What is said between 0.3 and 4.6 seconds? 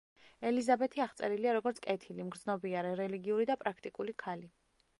ელიზაბეთი აღწერილია როგორც კეთილი, მგრძნობიარე, რელიგიური და პრაქტიკული ქალი.